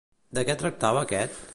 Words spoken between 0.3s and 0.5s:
De